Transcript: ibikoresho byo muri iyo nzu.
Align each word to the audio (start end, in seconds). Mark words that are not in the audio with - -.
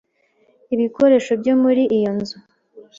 ibikoresho 0.73 1.31
byo 1.41 1.53
muri 1.63 1.83
iyo 1.97 2.11
nzu. 2.17 2.37